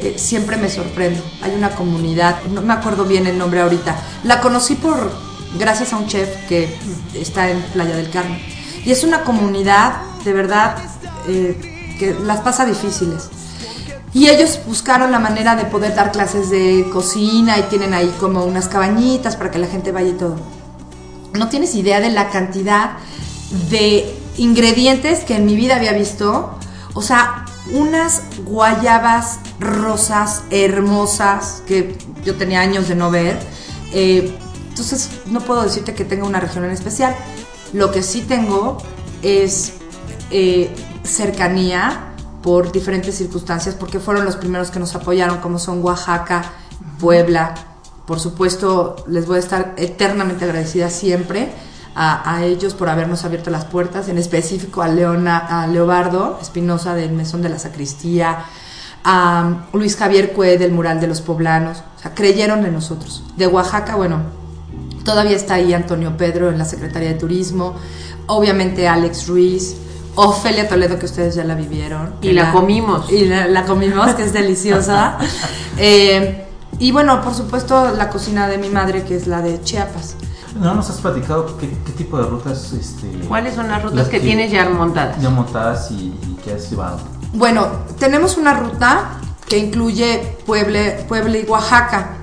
[0.01, 1.23] Eh, siempre me sorprendo.
[1.43, 3.97] Hay una comunidad, no me acuerdo bien el nombre ahorita.
[4.25, 5.11] La conocí por
[5.59, 6.75] gracias a un chef que
[7.15, 8.41] está en Playa del Carmen.
[8.85, 10.77] Y es una comunidad de verdad
[11.29, 13.29] eh, que las pasa difíciles.
[14.13, 18.45] Y ellos buscaron la manera de poder dar clases de cocina y tienen ahí como
[18.45, 20.60] unas cabañitas para que la gente vaya y todo.
[21.35, 22.93] No tienes idea de la cantidad
[23.71, 26.59] de ingredientes que en mi vida había visto.
[26.95, 33.39] O sea, unas guayabas rosas hermosas que yo tenía años de no ver.
[33.93, 34.37] Eh,
[34.69, 37.15] entonces, no puedo decirte que tenga una región en especial.
[37.73, 38.79] Lo que sí tengo
[39.23, 39.75] es
[40.31, 42.07] eh, cercanía
[42.43, 46.43] por diferentes circunstancias, porque fueron los primeros que nos apoyaron, como son Oaxaca,
[46.99, 47.55] Puebla.
[48.07, 51.51] Por supuesto, les voy a estar eternamente agradecida siempre
[51.95, 56.95] a, a ellos por habernos abierto las puertas, en específico a, Leona, a Leobardo Espinosa
[56.95, 58.45] del Mesón de la Sacristía,
[59.05, 61.83] a Luis Javier Cue del Mural de los Poblanos.
[61.97, 63.23] O sea, creyeron en nosotros.
[63.37, 64.41] De Oaxaca, bueno,
[65.05, 67.75] Todavía está ahí Antonio Pedro en la Secretaría de Turismo,
[68.27, 69.77] obviamente Alex Ruiz,
[70.15, 72.15] Ofelia Toledo, que ustedes ya la vivieron.
[72.21, 73.11] Y la comimos.
[73.11, 75.19] Y la, la comimos, que es deliciosa.
[75.83, 76.47] Eh,
[76.79, 80.17] y bueno, por supuesto, la cocina de mi madre, que es la de Chiapas.
[80.59, 84.19] No nos has platicado qué, qué tipo de rutas este, ¿Cuáles son las rutas que
[84.19, 85.21] tienes ya montadas?
[85.23, 86.99] ya montadas y, y que has llevado.
[87.35, 89.11] Bueno, tenemos una ruta
[89.49, 92.17] que incluye Puebla, Puebla y Oaxaca,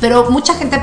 [0.00, 0.80] pero mucha gente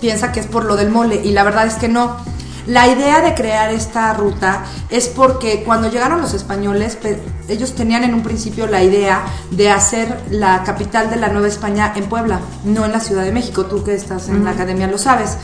[0.00, 2.16] piensa que es por lo del mole y la verdad es que no.
[2.66, 8.04] La idea de crear esta ruta es porque cuando llegaron los españoles, pe- ellos tenían
[8.04, 12.40] en un principio la idea de hacer la capital de la Nueva España en Puebla,
[12.64, 13.66] no en la Ciudad de México.
[13.66, 15.36] Tú que estás en la academia lo sabes.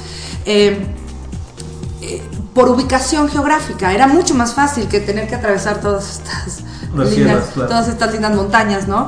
[0.46, 0.86] Eh,
[2.02, 2.22] eh,
[2.54, 6.60] por ubicación geográfica, era mucho más fácil que tener que atravesar todas estas
[6.94, 7.68] Las lindas- sierras, claro.
[7.68, 9.06] todas estas lindas montañas, ¿no?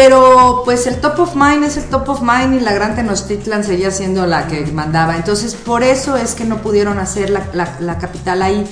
[0.00, 3.64] Pero pues el top of mind es el top of mind y la Gran Tenochtitlan
[3.64, 5.16] seguía siendo la que mandaba.
[5.16, 8.64] Entonces por eso es que no pudieron hacer la, la- la capital ahí.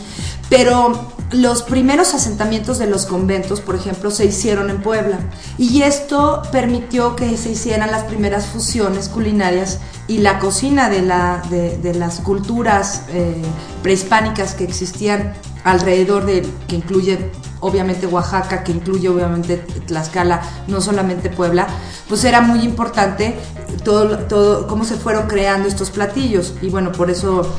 [0.48, 5.18] Pero los primeros asentamientos de los conventos, por ejemplo, se hicieron en Puebla.
[5.58, 11.42] Y esto permitió que se hicieran las primeras fusiones culinarias y la cocina de, la,
[11.50, 13.42] de, las culturas eh,
[13.82, 15.34] prehispánicas que existían
[15.64, 21.66] alrededor de, que incluye obviamente Oaxaca, que incluye obviamente Tlaxcala, no solamente Puebla,
[22.08, 23.34] pues era muy importante
[23.82, 26.54] todo, todo cómo se fueron creando estos platillos.
[26.62, 27.52] Y bueno, por eso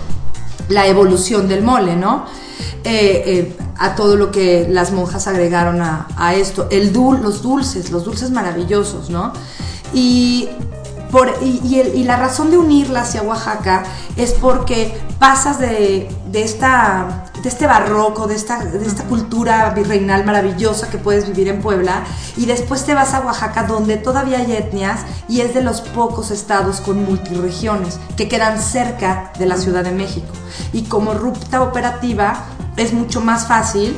[0.69, 2.25] la evolución del mole, ¿no?
[2.83, 7.91] Eh, eh, a todo lo que las monjas agregaron a, esto, el dul, los dulces,
[7.91, 9.33] los dulces maravillosos, ¿no?
[9.93, 10.49] Y,
[11.11, 13.83] por, y, y y la razón de unirla hacia Oaxaca
[14.15, 20.25] es porque pasas de, de esta, de este barroco, de esta, de esta cultura virreinal
[20.25, 22.03] maravillosa que puedes vivir en Puebla,
[22.35, 26.31] y después te vas a Oaxaca donde todavía hay etnias y es de los pocos
[26.31, 30.33] estados con multiregiones que quedan cerca de la Ciudad de México.
[30.71, 32.45] Y como ruta operativa
[32.77, 33.97] es mucho más fácil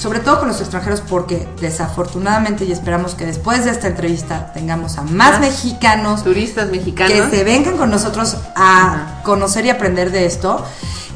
[0.00, 4.96] sobre todo con los extranjeros, porque desafortunadamente, y esperamos que después de esta entrevista tengamos
[4.96, 7.12] a más Más mexicanos Turistas mexicanos.
[7.12, 10.64] que se vengan con nosotros a conocer y aprender de esto.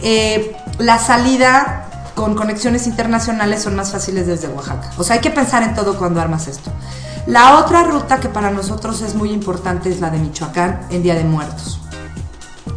[0.02, 4.90] Eh, la salida con conexiones internacionales son más fáciles desde Oaxaca.
[4.98, 6.70] O sea, hay que pensar en todo cuando armas esto.
[7.26, 11.14] La otra ruta que para nosotros es muy importante es la de Michoacán en Día
[11.14, 11.80] de Muertos.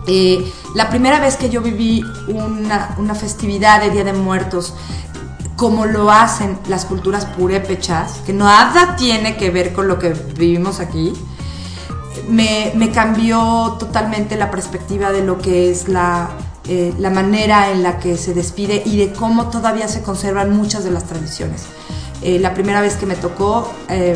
[0.07, 4.73] Eh, la primera vez que yo viví una, una festividad de Día de Muertos,
[5.57, 10.79] como lo hacen las culturas purépechas, que nada tiene que ver con lo que vivimos
[10.79, 11.13] aquí,
[12.29, 16.29] me, me cambió totalmente la perspectiva de lo que es la,
[16.67, 20.83] eh, la manera en la que se despide y de cómo todavía se conservan muchas
[20.83, 21.63] de las tradiciones.
[22.21, 24.15] Eh, la primera vez que me tocó, eh,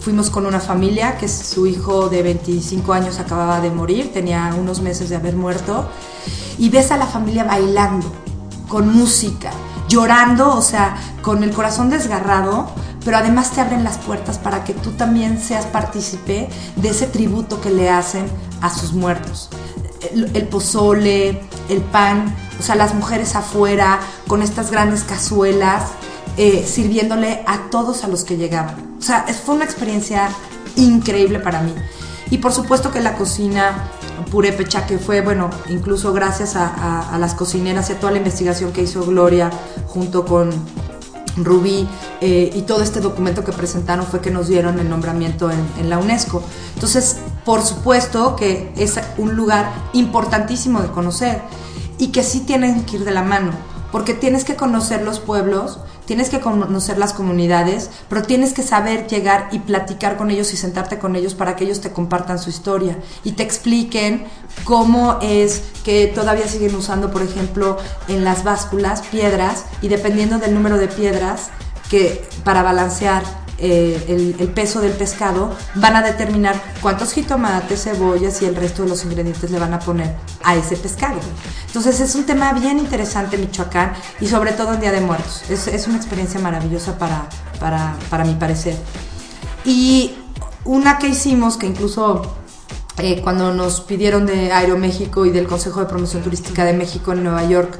[0.00, 4.82] fuimos con una familia que su hijo de 25 años acababa de morir, tenía unos
[4.82, 5.88] meses de haber muerto,
[6.58, 8.12] y ves a la familia bailando,
[8.68, 9.50] con música,
[9.94, 12.68] llorando, o sea, con el corazón desgarrado,
[13.04, 17.60] pero además te abren las puertas para que tú también seas partícipe de ese tributo
[17.60, 18.26] que le hacen
[18.60, 19.50] a sus muertos.
[20.12, 25.92] El, pozole, el pan, o sea, las mujeres afuera con estas grandes cazuelas,
[26.36, 28.96] eh, sirviéndole a todos a los que llegaban.
[28.98, 30.28] O sea, fue una experiencia
[30.74, 31.72] increíble para mí.
[32.30, 33.90] Y por supuesto que la cocina
[34.30, 38.82] purépecha, que fue, bueno, incluso gracias a, las cocineras y a toda la investigación que
[38.82, 39.50] hizo Gloria
[39.86, 40.50] junto con
[41.36, 41.88] Rubí
[42.20, 45.90] eh, y todo este documento que presentaron fue que nos dieron el nombramiento en, en,
[45.90, 46.42] la UNESCO.
[46.74, 51.40] Entonces, por supuesto que es un lugar importantísimo de conocer
[51.98, 53.52] y que sí tienen que ir de la mano,
[53.92, 59.06] porque tienes que conocer los pueblos, tienes que conocer las comunidades, pero tienes que saber
[59.06, 62.50] llegar y platicar con ellos y sentarte con ellos para que ellos te compartan su
[62.50, 64.26] historia y te expliquen
[64.64, 67.76] cómo es que todavía siguen usando, por ejemplo,
[68.08, 71.48] en las básculas piedras y dependiendo del número de piedras
[71.90, 78.46] que para balancear eh, el, peso del pescado, van a determinar cuántos jitomates, cebollas y
[78.46, 81.20] el resto de los ingredientes le van a poner a ese pescado.
[81.66, 85.42] Entonces es un tema bien interesante Michoacán y sobre todo en Día de Muertos.
[85.50, 87.28] Es, una experiencia maravillosa para,
[87.60, 88.76] para, mi parecer.
[89.64, 90.14] Y
[90.64, 92.22] una que hicimos, que incluso
[92.98, 97.22] eh, cuando nos pidieron de Aeroméxico y del Consejo de Promoción Turística de México en
[97.22, 97.78] Nueva York,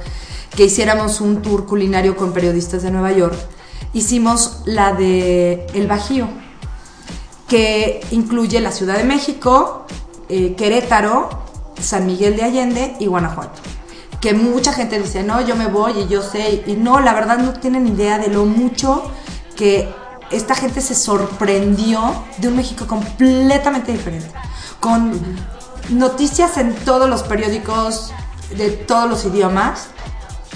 [0.54, 3.36] que hiciéramos un tour culinario con periodistas de Nueva York,
[3.92, 6.28] hicimos la de El Bajío,
[7.48, 9.86] que incluye la Ciudad de México,
[10.28, 11.28] eh, Querétaro,
[11.80, 13.60] San Miguel de Allende y Guanajuato.
[14.20, 17.38] Que mucha gente dice, no, yo me voy y yo sé, y no, la verdad
[17.38, 19.10] no tienen idea de lo mucho
[19.56, 19.88] que
[20.30, 22.00] esta gente se sorprendió
[22.38, 24.30] de un México completamente diferente,
[24.80, 25.20] con
[25.90, 28.12] noticias en todos los periódicos
[28.56, 29.88] de todos los idiomas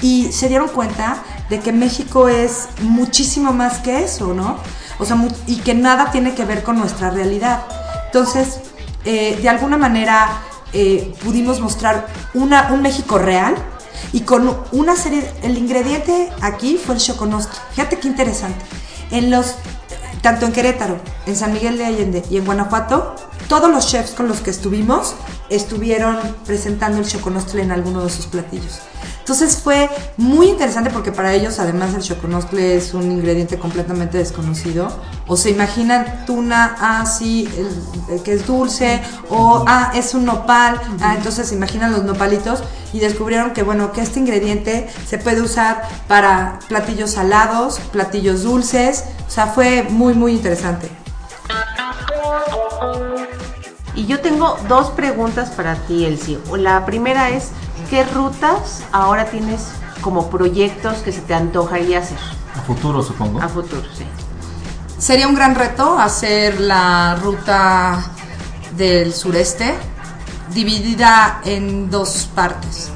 [0.00, 4.58] y se dieron cuenta de que México es muchísimo más que eso, ¿no?
[4.98, 7.62] O sea, y que nada tiene que ver con nuestra realidad.
[8.06, 8.60] Entonces,
[9.04, 12.50] eh, de alguna manera eh, pudimos mostrar un
[12.82, 13.54] México real
[14.12, 17.58] y con una serie, el ingrediente aquí fue el choconostre.
[17.72, 18.64] Fíjate qué interesante.
[19.10, 19.54] En los,
[20.22, 23.14] tanto en Querétaro, en San Miguel de Allende y en Guanajuato,
[23.48, 25.14] todos los chefs con los que estuvimos
[25.48, 28.80] estuvieron presentando el choconostle en alguno de sus platillos.
[29.28, 34.88] Entonces fue muy interesante porque para ellos además el choconostle es un ingrediente completamente desconocido.
[35.26, 37.46] O se imaginan tuna así,
[38.08, 42.62] ah, que es dulce, o ah, es un nopal, ah, entonces se imaginan los nopalitos
[42.94, 49.04] y descubrieron que bueno, que este ingrediente se puede usar para platillos salados, platillos dulces,
[49.26, 50.88] o sea, fue muy muy interesante.
[53.94, 56.38] Y yo tengo dos preguntas para ti, Elsie.
[56.56, 57.50] La primera es,
[57.90, 59.68] ¿qué rutas ahora tienes
[60.00, 62.18] como proyectos que se te antojaría hacer?
[62.56, 63.40] A futuro, supongo.
[63.40, 64.04] A futuro, sí.
[64.98, 68.04] Sería un gran reto hacer la ruta
[68.76, 69.74] del sureste,
[70.52, 72.90] dividida en dos partes.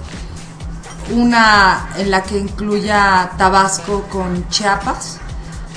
[1.13, 5.19] Una en la que incluya Tabasco con Chiapas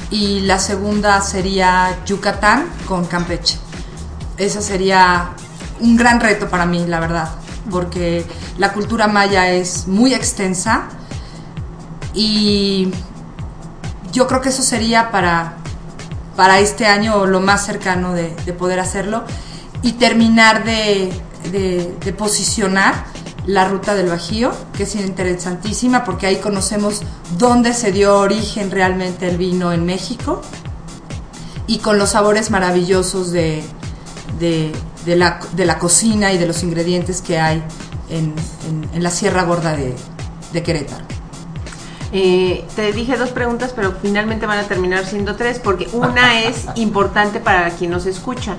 [0.10, 3.60] y la segunda sería Yucatán con Campeche
[4.38, 5.30] ese sería
[5.80, 7.30] un gran reto para mí, la verdad,
[7.70, 8.26] porque
[8.58, 10.90] la cultura maya es muy extensa
[12.14, 12.92] y
[14.12, 15.58] yo creo que eso sería para,
[16.36, 19.24] para este año lo más cercano de, poder hacerlo
[19.82, 21.12] y terminar de,
[22.18, 23.06] posicionar
[23.46, 27.04] la ruta del Bajío, que es interesantísima porque ahí conocemos
[27.38, 30.42] dónde se dio origen realmente el vino en México
[31.68, 33.64] y con los sabores maravillosos de,
[35.06, 37.64] la, de, la, cocina y de los ingredientes que hay
[38.10, 38.34] en,
[38.94, 39.96] en, la Sierra Gorda de,
[40.54, 41.06] de Querétaro.
[42.12, 46.66] Eh, te dije dos preguntas, pero finalmente van a terminar siendo tres, porque una es
[46.76, 48.56] importante para quien nos escucha.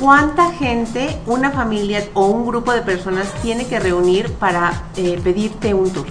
[0.00, 5.72] ¿Cuánta gente, una familia o un grupo de personas tiene que reunir para eh, pedirte
[5.74, 6.06] un tour?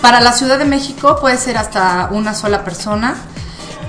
[0.00, 3.14] Para la Ciudad de México puede ser hasta una sola persona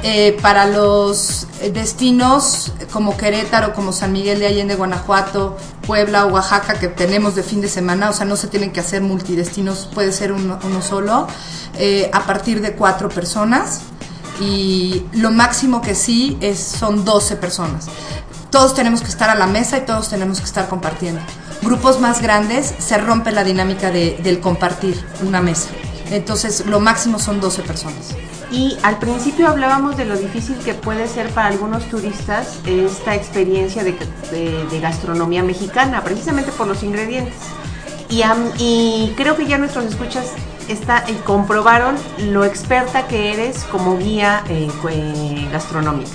[0.04, 6.88] eh, para los destinos como Querétaro, como San Miguel de Allende, Guanajuato, Puebla, Oaxaca, que
[6.88, 10.32] tenemos de fin de semana, o sea, no se tienen que hacer multidestinos, puede ser
[10.32, 11.28] uno, solo,
[11.78, 13.82] eh, a partir de cuatro personas.
[14.40, 17.88] Y lo máximo que sí es, son 12 personas.
[18.50, 21.22] Todos tenemos que estar a la mesa y todos tenemos que estar compartiendo.
[21.62, 25.70] Grupos más grandes se rompe la dinámica del compartir una mesa.
[26.12, 28.14] Entonces, lo máximo son 12 personas.
[28.52, 33.84] Y al principio hablábamos de lo difícil que puede ser para algunos turistas esta experiencia
[33.84, 33.96] de,
[34.80, 37.36] gastronomía mexicana, precisamente por los ingredientes.
[38.10, 40.32] Y, creo que ya nuestros escuchas
[40.68, 40.78] eh,
[41.26, 41.96] comprobaron
[42.30, 44.70] lo experta que eres como guía eh,
[45.52, 46.12] gastronómica.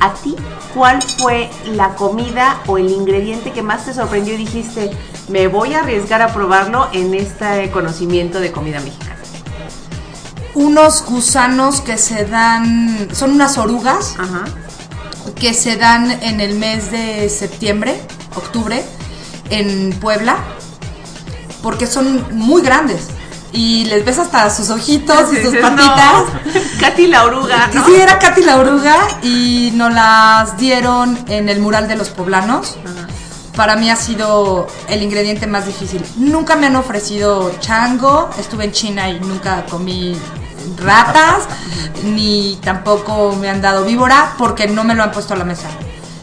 [0.00, 0.36] ¿A ti
[0.74, 4.90] cuál fue la comida o el ingrediente que más te sorprendió y dijiste,
[5.28, 9.13] me voy a arriesgar a probarlo en este conocimiento de comida mexicana.
[10.54, 14.44] Unos gusanos que se dan, son unas orugas Ajá.
[15.34, 18.00] que se dan en el mes de septiembre,
[18.36, 18.84] octubre,
[19.50, 20.36] en Puebla,
[21.62, 23.08] porque son muy grandes.
[23.52, 26.24] Y les ves hasta sus ojitos y sus Dices, patitas.
[26.54, 31.60] no, Katy la oruga, sí, era Katy la oruga y nos las dieron en el
[31.60, 32.76] mural de los poblanos.
[32.84, 33.06] Ajá.
[33.56, 36.04] Para mí ha sido el ingrediente más difícil.
[36.16, 40.16] Nunca me han ofrecido chango, estuve en China y nunca comí
[40.76, 41.44] ratas,
[42.04, 45.68] ni tampoco me han dado víbora porque no me lo han puesto a la mesa.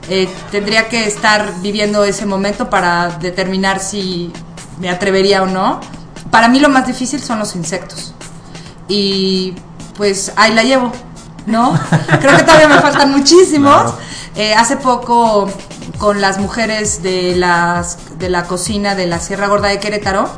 [0.09, 4.31] Eh, tendría que estar viviendo ese momento para determinar si
[4.79, 5.79] me atrevería o no.
[6.29, 8.13] Para mí lo más difícil son los insectos.
[8.87, 9.53] Y
[9.95, 10.91] pues ahí la llevo,
[11.45, 11.79] ¿no?
[12.19, 13.81] Creo que todavía me faltan muchísimos.
[13.81, 13.97] Claro.
[14.35, 15.49] Eh, hace poco
[15.97, 20.29] con las mujeres de, las, de la cocina de la Sierra Gorda de Querétaro,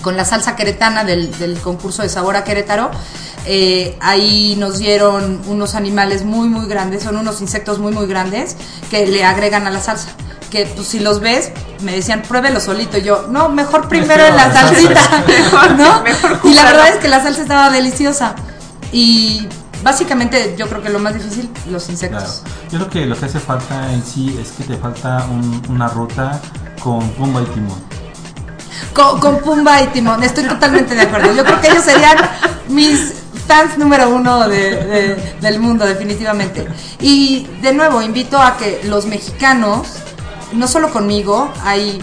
[0.00, 2.90] con la salsa queretana del, del concurso de sabor a Querétaro,
[3.44, 8.56] eh, ahí nos dieron unos animales muy muy grandes, son unos insectos muy muy grandes
[8.90, 10.08] que le agregan a la salsa.
[10.50, 12.98] Que pues, si los ves, me decían, pruébelo solito.
[12.98, 15.24] Y yo, no, mejor primero en la salsita.
[15.26, 16.02] Mejor- ¿no?
[16.04, 18.34] mejor y la verdad es que la salsa estaba deliciosa.
[18.92, 19.48] Y
[19.82, 21.92] básicamente yo creo que lo más difícil, los Claro.
[21.92, 22.42] insectos.
[22.70, 25.88] Yo creo que lo que hace falta en sí es que te falta un- una
[25.88, 26.38] ruta
[26.82, 27.82] con Pumba y Timón.
[28.92, 31.32] Con, Pumba y Timón, estoy totalmente de acuerdo.
[31.34, 32.16] Yo creo que ellos serían
[32.68, 33.14] mis
[33.48, 36.66] fans número uno de- de- del mundo, definitivamente.
[37.00, 39.88] Y de nuevo, invito a que los mexicanos,
[40.52, 42.00] no solo conmigo, hay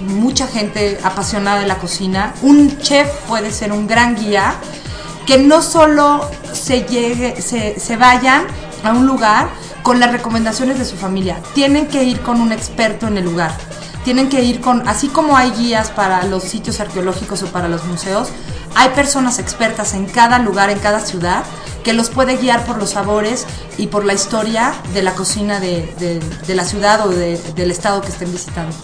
[0.00, 2.34] mucha gente apasionada de la cocina.
[2.42, 4.54] Un chef puede ser un gran guía
[5.26, 8.44] que no solo se llegue, se vayan
[8.82, 9.48] a un lugar
[9.82, 13.52] con las recomendaciones de su familia, tienen que ir con un experto en el lugar.
[14.04, 17.84] Tienen que ir con, así como hay guías para los sitios arqueológicos o para los
[17.84, 18.28] museos,
[18.74, 21.44] hay personas expertas en cada lugar, en cada ciudad,
[21.84, 23.46] que los puede guiar por los sabores
[23.78, 27.70] y por la historia de la cocina de, de- de la ciudad o de- del
[27.70, 28.74] estado que estén visitando.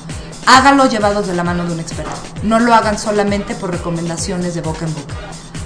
[0.46, 2.10] Háganlo llevados de la mano de un experto.
[2.42, 5.14] No lo hagan solamente por recomendaciones de boca en boca.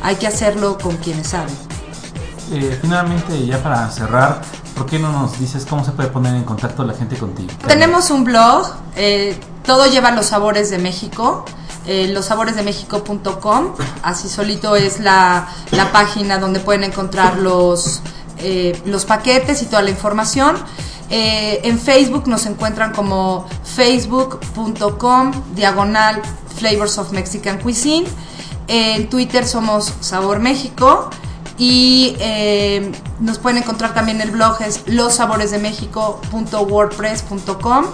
[0.02, 1.54] Hay que hacerlo con quienes saben.
[2.52, 4.40] Eh, finalmente, ya para cerrar,
[4.82, 7.52] ¿por qué no nos dices cómo se puede poner en contacto la gente contigo?
[7.68, 8.66] Tenemos un blog,
[8.96, 11.44] eh, todo lleva los sabores de México,
[11.86, 18.00] eh, lossaboresdemexico.com, así solito es la, la página donde pueden encontrar los,
[18.38, 20.56] eh, los paquetes y toda la información.
[21.10, 26.20] Eh, en Facebook nos encuentran como facebook.com diagonal
[26.56, 28.08] Flavors of Mexican Cuisine.
[28.66, 31.08] En Twitter somos Sabor México.
[31.58, 32.90] Y eh,
[33.20, 37.84] nos pueden encontrar también el blog es lossaboresdemexico.wordpress.com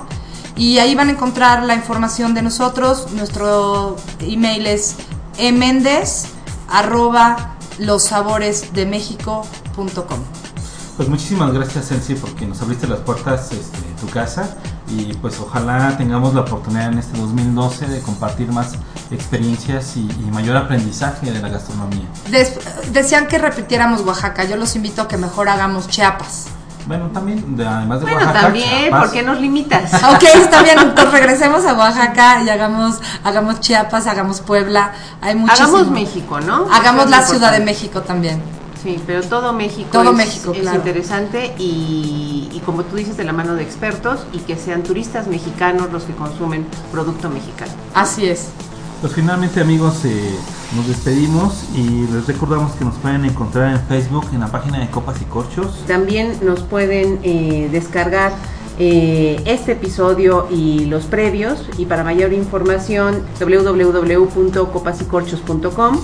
[0.57, 3.11] y ahí van a encontrar la información de nosotros.
[3.13, 4.97] Nuestro email es
[5.39, 6.27] emendez
[6.69, 7.55] arroba.
[10.97, 14.57] Pues muchísimas gracias, Elsie, porque nos abriste las puertas este, de tu casa
[14.91, 18.73] y pues ojalá tengamos la oportunidad en este 2012 de compartir más
[19.11, 22.07] experiencias y, y mayor aprendizaje de la gastronomía.
[22.31, 22.59] Des-
[22.93, 24.45] decían que repitiéramos Oaxaca.
[24.45, 26.47] Yo los invito a que mejor hagamos Chiapas.
[26.87, 29.93] Bueno, también, de- además de Bueno, Oaxaca, también, Chiapas, ¿por qué nos limitas?
[30.15, 30.79] Ok, está bien.
[30.79, 34.93] Entonces regresemos a Oaxaca y hagamos, hagamos Chiapas, hagamos Puebla.
[35.21, 35.69] Hay muchísimo.
[35.77, 36.67] Hagamos México, ¿no?
[36.73, 37.61] Hagamos la Ciudad de.
[37.61, 38.41] México también.
[38.83, 40.77] Sí, pero todo México, Todo es, México, es claro.
[40.77, 45.27] interesante y, y como tú dices, de la mano de expertos y que sean turistas
[45.27, 47.73] mexicanos los que consumen producto mexicano.
[47.95, 48.49] Así es.
[49.01, 50.35] Pues finalmente amigos, eh,
[50.75, 54.91] nos despedimos y les recordamos que nos pueden encontrar en Facebook en la página de
[54.91, 55.85] Copas y Corchos.
[55.87, 58.33] También nos pueden eh, descargar
[58.81, 65.99] eh, este episodio y los previos y para mayor información www.copasycorchos.com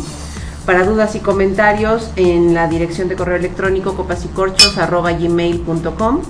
[0.67, 6.21] para dudas y comentarios en la dirección de correo electrónico copasycorchos.gmail.com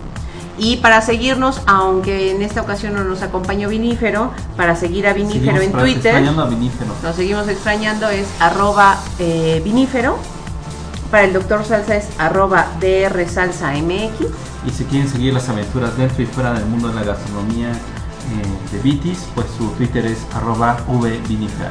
[0.57, 5.59] y para seguirnos, aunque en esta ocasión no nos acompañó Vinífero, para seguir a Vinífero
[5.59, 6.95] Seguimos en Twitter, extrañando a Vinífero.
[7.03, 10.17] nos seguimos extrañando, es arroba eh, vinífero.
[11.11, 14.29] Para el doctor Salsa es arroba DR Salsa MX.
[14.67, 18.73] Y si quieren seguir las aventuras dentro y fuera del mundo de la gastronomía eh,
[18.73, 21.71] de Vitis, pues su Twitter es arroba vvinifera.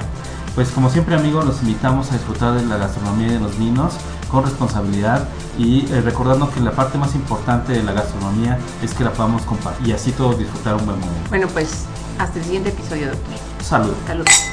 [0.56, 3.94] Pues como siempre amigos, los invitamos a disfrutar de la gastronomía y de los vinos
[4.30, 5.28] con responsabilidad
[5.58, 9.42] y eh, recordando que la parte más importante de la gastronomía es que la podamos
[9.44, 11.30] compartir y así todos disfrutar un buen momento.
[11.30, 11.86] Bueno, pues
[12.20, 13.34] hasta el siguiente episodio, doctor.
[13.62, 13.94] Salud.
[14.06, 14.53] Saludos.